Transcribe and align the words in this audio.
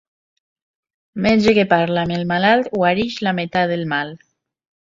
Metge 1.25 1.53
que 1.59 1.67
parla 1.75 2.05
amb 2.07 2.17
el 2.17 2.25
malalt 2.33 2.73
guareix 2.79 3.21
la 3.29 3.37
meitat 3.41 3.73
del 3.75 3.89
mal. 3.97 4.19